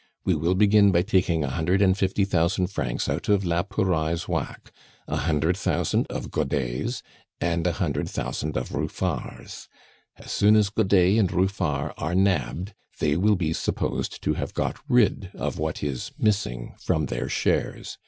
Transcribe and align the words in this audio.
We 0.25 0.33
will 0.33 0.55
begin 0.55 0.91
by 0.91 1.03
taking 1.03 1.43
a 1.43 1.49
hundred 1.51 1.79
and 1.79 1.95
fifty 1.95 2.25
thousand 2.25 2.71
francs 2.71 3.07
out 3.07 3.29
of 3.29 3.45
la 3.45 3.61
Pouraille's 3.61 4.27
whack, 4.27 4.71
a 5.07 5.17
hundred 5.17 5.55
thousand 5.55 6.07
of 6.07 6.31
Godet's, 6.31 7.03
and 7.39 7.67
a 7.67 7.73
hundred 7.73 8.09
thousand 8.09 8.57
of 8.57 8.73
Ruffard's. 8.73 9.69
As 10.17 10.31
soon 10.31 10.55
as 10.55 10.71
Godet 10.71 11.19
and 11.19 11.31
Ruffard 11.31 11.93
are 11.99 12.15
nabbed, 12.15 12.73
they 12.97 13.15
will 13.15 13.35
be 13.35 13.53
supposed 13.53 14.23
to 14.23 14.33
have 14.33 14.55
got 14.55 14.79
rid 14.89 15.29
of 15.35 15.59
what 15.59 15.83
is 15.83 16.11
missing 16.17 16.73
from 16.79 17.05
their 17.05 17.29
shares. 17.29 17.99